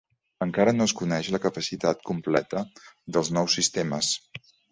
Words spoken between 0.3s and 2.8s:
Encara no es coneix la capacitat completa